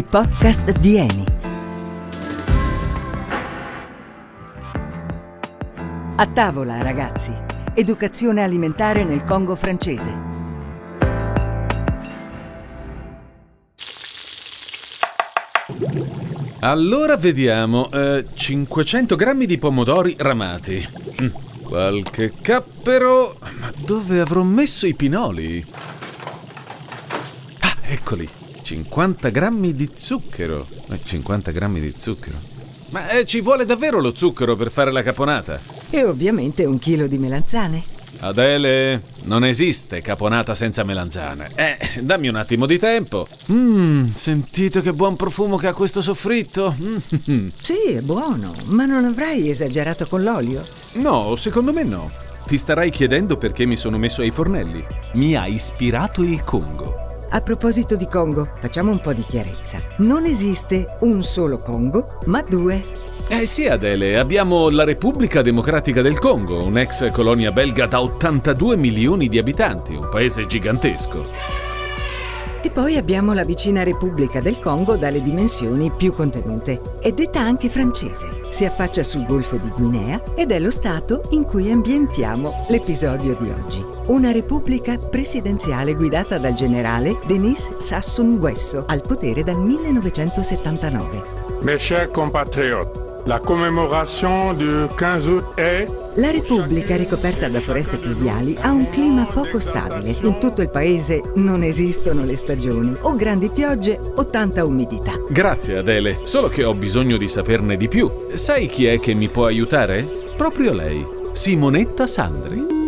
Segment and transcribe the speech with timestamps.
[0.00, 1.24] i podcast di Eni.
[6.16, 7.34] A tavola, ragazzi.
[7.74, 10.28] Educazione alimentare nel Congo francese.
[16.60, 20.88] Allora vediamo, eh, 500 grammi di pomodori ramati.
[21.20, 21.26] Mm,
[21.62, 23.36] qualche cappero.
[23.58, 25.62] Ma dove avrò messo i pinoli?
[27.60, 28.28] Ah, eccoli.
[28.70, 30.64] 50 grammi di zucchero.
[30.90, 32.36] Eh, 50 grammi di zucchero.
[32.90, 35.58] Ma eh, ci vuole davvero lo zucchero per fare la caponata?
[35.90, 37.82] E ovviamente un chilo di melanzane.
[38.20, 41.50] Adele, non esiste caponata senza melanzane.
[41.56, 43.26] Eh, dammi un attimo di tempo.
[43.50, 46.76] Mmm, sentite che buon profumo che ha questo soffritto.
[46.80, 47.48] Mm.
[47.60, 50.64] Sì, è buono, ma non avrai esagerato con l'olio?
[50.92, 52.08] No, secondo me no.
[52.46, 54.84] Ti starai chiedendo perché mi sono messo ai fornelli.
[55.14, 57.09] Mi ha ispirato il Congo.
[57.32, 59.80] A proposito di Congo, facciamo un po' di chiarezza.
[59.98, 62.84] Non esiste un solo Congo, ma due.
[63.28, 69.28] Eh sì, Adele, abbiamo la Repubblica Democratica del Congo, un'ex colonia belga da 82 milioni
[69.28, 71.69] di abitanti, un paese gigantesco.
[72.62, 76.98] E poi abbiamo la vicina Repubblica del Congo dalle dimensioni più contenute.
[77.00, 78.48] È detta anche francese.
[78.50, 83.48] Si affaccia sul Golfo di Guinea ed è lo stato in cui ambientiamo l'episodio di
[83.48, 83.82] oggi.
[84.08, 91.22] Una repubblica presidenziale guidata dal generale Denis Sassou Nguesso, al potere dal 1979.
[91.62, 98.56] Mes chers compatriotes, la commémoration du 15 août est La Repubblica, ricoperta da foreste pluviali,
[98.60, 100.16] ha un clima poco stabile.
[100.22, 105.12] In tutto il paese non esistono le stagioni, o grandi piogge o tanta umidità.
[105.28, 108.10] Grazie, Adele, solo che ho bisogno di saperne di più.
[108.34, 110.04] Sai chi è che mi può aiutare?
[110.36, 112.78] Proprio lei, Simonetta Sandri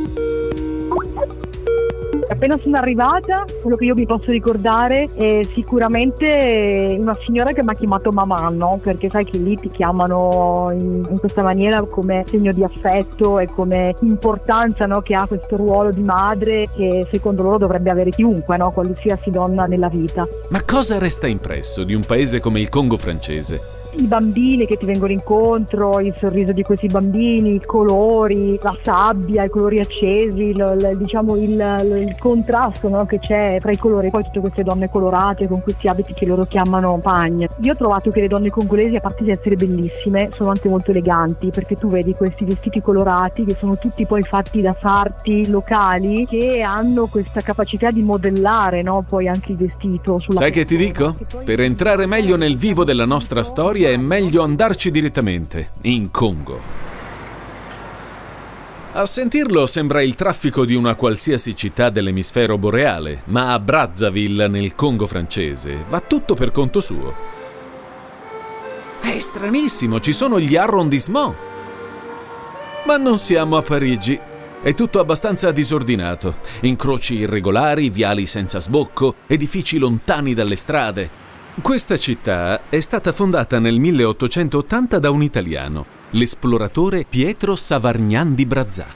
[2.43, 7.71] appena sono arrivata, quello che io mi posso ricordare è sicuramente una signora che mi
[7.71, 8.81] ha chiamato mamma, no?
[8.83, 13.47] Perché sai che lì ti chiamano in, in questa maniera come segno di affetto e
[13.47, 15.03] come importanza no?
[15.03, 18.73] che ha questo ruolo di madre che secondo loro dovrebbe avere chiunque, no?
[18.73, 20.27] qualsiasi donna nella vita.
[20.49, 23.82] Ma cosa resta impresso di un paese come il Congo francese?
[23.95, 29.45] I bambini che ti vengono incontro, il sorriso di questi bambini, i colori, la sabbia,
[29.45, 34.11] i colori accesi, il, il, diciamo il, il contrasto no, che c'è tra i colori,
[34.11, 37.49] poi tutte queste donne colorate con questi abiti che loro chiamano pagne.
[37.61, 40.91] Io ho trovato che le donne congolesi, a parte di essere bellissime, sono anche molto
[40.91, 46.27] eleganti perché tu vedi questi vestiti colorati che sono tutti poi fatti da sarti locali
[46.27, 50.19] che hanno questa capacità di modellare no, poi anche il vestito.
[50.21, 51.17] Sulla Sai che ti dico?
[51.45, 56.61] Per entrare meglio nel vivo della nostra storia, è meglio andarci direttamente, in Congo.
[58.95, 64.75] A sentirlo sembra il traffico di una qualsiasi città dell'emisfero boreale, ma a Brazzaville, nel
[64.75, 67.15] Congo francese, va tutto per conto suo.
[69.01, 71.35] È stranissimo, ci sono gli arrondissement.
[72.85, 74.19] Ma non siamo a Parigi.
[74.63, 76.37] È tutto abbastanza disordinato.
[76.61, 81.11] Incroci irregolari, viali senza sbocco, edifici lontani dalle strade,
[81.61, 88.87] questa città è stata fondata nel 1880 da un italiano, l'esploratore Pietro Savargnan di Brazzà.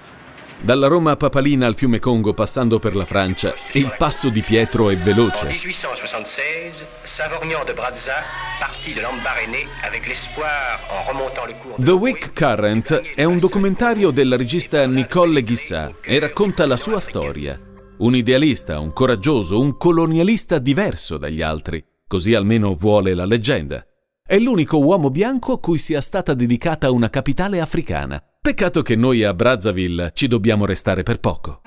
[0.58, 4.96] Dalla Roma papalina al fiume Congo passando per la Francia, il passo di Pietro è
[4.96, 5.48] veloce.
[5.48, 6.72] En 1876,
[7.04, 8.22] Savorgnan de Brazza
[8.58, 14.10] partì de Lambaréné avec l'espoir en remontant le cours The Wick Current è un documentario
[14.10, 17.60] della regista Nicole Ghissà e racconta la sua storia.
[17.98, 23.84] Un idealista, un coraggioso, un colonialista diverso dagli altri così almeno vuole la leggenda.
[24.26, 28.22] È l'unico uomo bianco a cui sia stata dedicata una capitale africana.
[28.40, 31.60] Peccato che noi a Brazzaville ci dobbiamo restare per poco.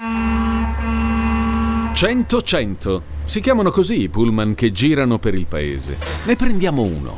[1.94, 3.02] 100-100.
[3.26, 5.98] Si chiamano così i pullman che girano per il paese.
[6.26, 7.18] Ne prendiamo uno.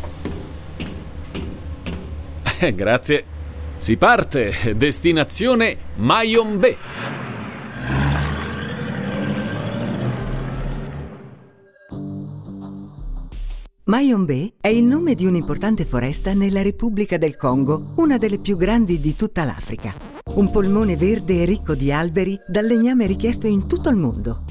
[2.59, 3.25] Eh, grazie.
[3.77, 4.75] Si parte.
[4.75, 7.20] Destinazione Mayombe.
[13.91, 19.01] Mayombe è il nome di un'importante foresta nella Repubblica del Congo, una delle più grandi
[19.01, 19.93] di tutta l'Africa.
[20.35, 24.45] Un polmone verde ricco di alberi dal legname richiesto in tutto il mondo.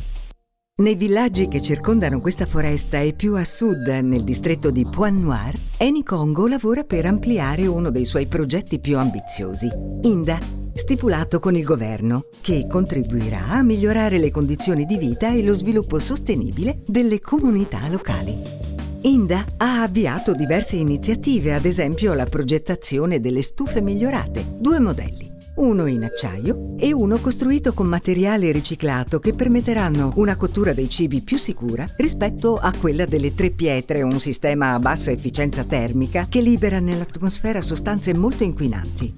[0.82, 5.58] Nei villaggi che circondano questa foresta e più a sud, nel distretto di Pointe Noire,
[5.78, 9.70] Eni Congo lavora per ampliare uno dei suoi progetti più ambiziosi,
[10.02, 10.38] INDA,
[10.75, 15.98] stipulato con il governo, che contribuirà a migliorare le condizioni di vita e lo sviluppo
[15.98, 18.69] sostenibile delle comunità locali.
[19.02, 25.31] Inda ha avviato diverse iniziative, ad esempio la progettazione delle stufe migliorate, due modelli.
[25.61, 31.23] uno in acciaio e uno costruito con materiale riciclato che permetteranno una cottura dei cibi
[31.23, 36.41] più sicura rispetto a quella delle tre pietre, un sistema a bassa efficienza termica che
[36.41, 39.14] libera nell'atmosfera sostanze molto inquinanti.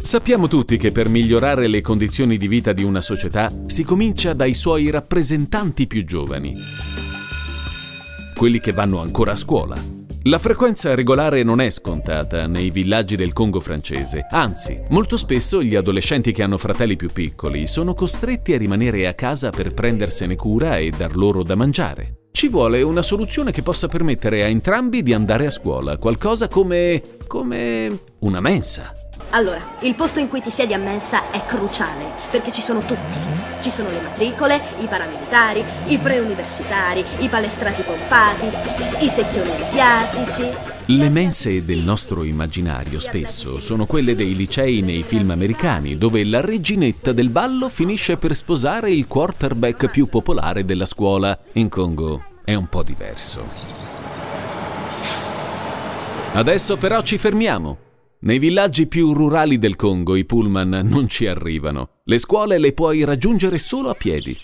[0.00, 4.54] Sappiamo tutti che per migliorare le condizioni di vita di una società si comincia dai
[4.54, 6.54] suoi rappresentanti più giovani,
[8.38, 9.74] quelli che vanno ancora a scuola.
[10.22, 15.74] La frequenza regolare non è scontata nei villaggi del Congo francese, anzi, molto spesso gli
[15.74, 20.76] adolescenti che hanno fratelli più piccoli sono costretti a rimanere a casa per prendersene cura
[20.76, 22.28] e dar loro da mangiare.
[22.30, 27.02] Ci vuole una soluzione che possa permettere a entrambi di andare a scuola, qualcosa come...
[27.26, 28.00] come...
[28.20, 28.92] una mensa.
[29.30, 33.18] Allora, il posto in cui ti siedi a mensa è cruciale, perché ci sono tutti.
[33.60, 38.46] Ci sono le matricole, i paramilitari, i preuniversitari, i palestrati pompati,
[39.04, 40.48] i secchioni asiatici.
[40.86, 46.40] Le mense del nostro immaginario spesso sono quelle dei licei nei film americani, dove la
[46.40, 51.38] reginetta del ballo finisce per sposare il quarterback più popolare della scuola.
[51.54, 53.44] In Congo è un po' diverso.
[56.32, 57.87] Adesso però ci fermiamo.
[58.20, 61.90] Nei villaggi più rurali del Congo i pullman non ci arrivano.
[62.02, 64.36] Le scuole le puoi raggiungere solo a piedi.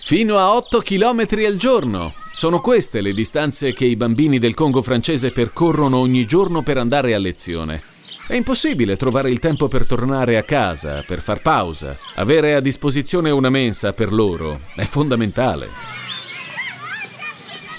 [0.00, 2.14] Fino a 8 km al giorno.
[2.32, 7.14] Sono queste le distanze che i bambini del Congo francese percorrono ogni giorno per andare
[7.14, 7.80] a lezione.
[8.26, 11.96] È impossibile trovare il tempo per tornare a casa, per far pausa.
[12.16, 15.68] Avere a disposizione una mensa per loro è fondamentale.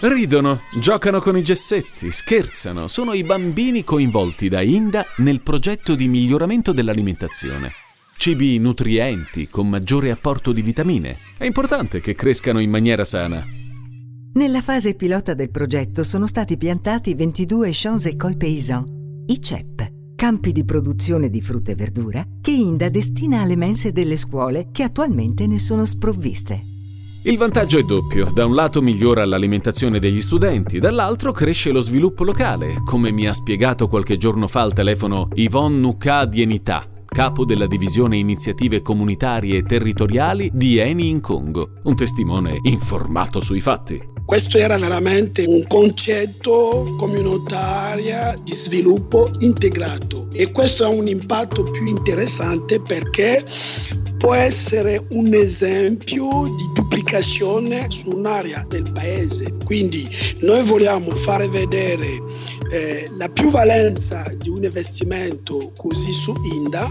[0.04, 6.08] Ridono, giocano con i gessetti, scherzano, sono i bambini coinvolti da Inda nel progetto di
[6.08, 7.72] miglioramento dell'alimentazione.
[8.18, 11.18] Cibi nutrienti, con maggiore apporto di vitamine.
[11.38, 13.46] È importante che crescano in maniera sana.
[14.34, 18.90] Nella fase pilota del progetto sono stati piantati 22 champs écoles paysans,
[19.28, 24.18] i CEP, campi di produzione di frutta e verdura che Inda destina alle mense delle
[24.18, 26.71] scuole che attualmente ne sono sprovviste.
[27.24, 28.32] Il vantaggio è doppio.
[28.34, 33.34] Da un lato migliora l'alimentazione degli studenti, dall'altro cresce lo sviluppo locale, come mi ha
[33.34, 39.64] spiegato qualche giorno fa al telefono Yvonne Nuka Dienità, capo della divisione iniziative comunitarie e
[39.64, 44.02] territoriali di Eni in Congo, un testimone informato sui fatti.
[44.26, 51.86] Questo era veramente un concetto comunitario di sviluppo integrato e questo ha un impatto più
[51.86, 53.46] interessante perché
[54.22, 59.52] può essere un esempio di duplicazione su un'area del paese.
[59.66, 60.08] Quindi
[60.42, 62.22] noi vogliamo fare vedere
[62.70, 66.88] eh, la più valenza di un investimento così su Inda,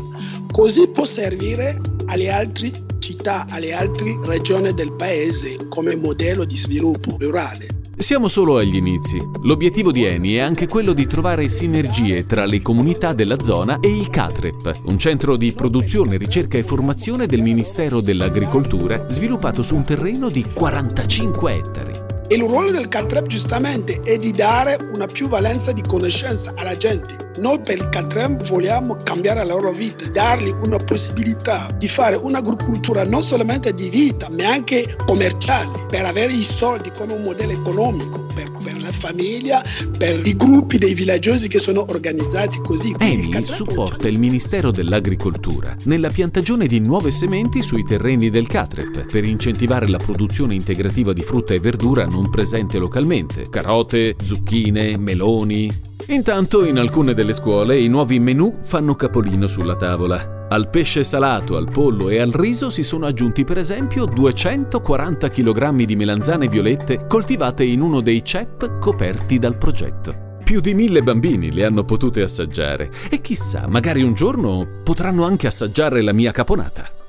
[0.51, 7.15] così può servire alle altre città, alle altre regioni del paese come modello di sviluppo
[7.17, 7.80] rurale.
[8.01, 9.23] Siamo solo agli inizi.
[9.43, 13.95] L'obiettivo di Eni è anche quello di trovare sinergie tra le comunità della zona e
[13.95, 19.85] il CATREP, un centro di produzione, ricerca e formazione del Ministero dell'Agricoltura sviluppato su un
[19.85, 22.00] terreno di 45 ettari.
[22.33, 26.77] E il ruolo del CATREP giustamente è di dare una più valenza di conoscenza alla
[26.77, 27.31] gente.
[27.39, 33.05] Noi per il CATREP vogliamo cambiare la loro vita, dargli una possibilità di fare un'agricoltura
[33.05, 38.27] non solamente di vita, ma anche commerciale, per avere i soldi come un modello economico
[38.33, 39.65] per, per la famiglia,
[39.99, 42.95] per i gruppi dei villaggiosi che sono organizzati così.
[42.99, 49.25] Eni supporta il Ministero dell'Agricoltura nella piantagione di nuove sementi sui terreni del CATREP per
[49.25, 55.71] incentivare la produzione integrativa di frutta e verdura non presente localmente, carote, zucchine, meloni.
[56.09, 60.47] Intanto in alcune delle scuole i nuovi menù fanno capolino sulla tavola.
[60.51, 65.85] Al pesce salato, al pollo e al riso si sono aggiunti per esempio 240 kg
[65.85, 70.39] di melanzane violette coltivate in uno dei CEP coperti dal progetto.
[70.43, 75.47] Più di mille bambini le hanno potute assaggiare e chissà, magari un giorno potranno anche
[75.47, 77.00] assaggiare la mia caponata.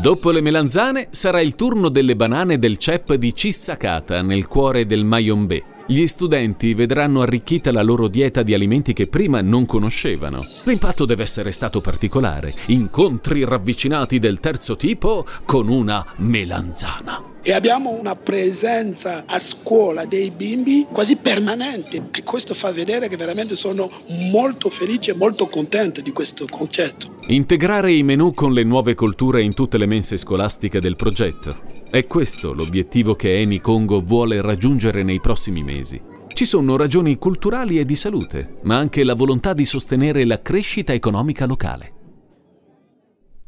[0.00, 5.04] Dopo le melanzane sarà il turno delle banane del CEP di Cissacata, nel cuore del
[5.04, 5.73] Mayombe.
[5.86, 10.42] Gli studenti vedranno arricchita la loro dieta di alimenti che prima non conoscevano.
[10.64, 12.54] L'impatto deve essere stato particolare.
[12.66, 20.30] Incontri ravvicinati del terzo tipo con una melanzana e abbiamo una presenza a scuola dei
[20.30, 23.90] bimbi quasi permanente e questo fa vedere che veramente sono
[24.30, 27.18] molto felici e molto contenti di questo concetto.
[27.26, 31.73] Integrare i menù con le nuove culture in tutte le mense scolastiche del progetto.
[31.94, 36.02] È questo l'obiettivo che Eni Congo vuole raggiungere nei prossimi mesi.
[36.26, 40.92] Ci sono ragioni culturali e di salute, ma anche la volontà di sostenere la crescita
[40.92, 41.92] economica locale.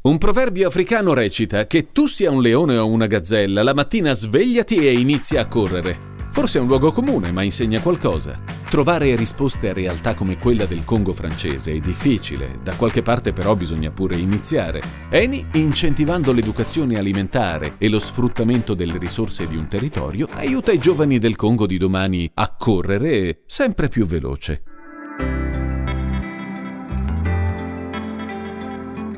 [0.03, 4.77] Un proverbio africano recita che tu sia un leone o una gazzella, la mattina svegliati
[4.77, 5.99] e inizia a correre.
[6.31, 8.56] Forse è un luogo comune, ma insegna qualcosa.
[8.69, 13.55] Trovare risposte a realtà come quella del Congo francese è difficile, da qualche parte però
[13.55, 14.81] bisogna pure iniziare.
[15.09, 21.17] Eni, incentivando l'educazione alimentare e lo sfruttamento delle risorse di un territorio, aiuta i giovani
[21.17, 24.63] del Congo di domani a correre sempre più veloce.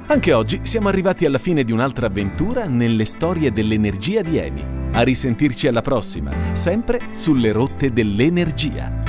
[0.05, 4.77] Anche oggi siamo arrivati alla fine di un'altra avventura nelle storie dell'energia di Eni.
[4.91, 9.08] A risentirci alla prossima, sempre sulle rotte dell'energia.